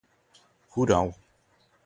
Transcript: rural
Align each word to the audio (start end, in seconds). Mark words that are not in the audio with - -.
rural 0.71 1.13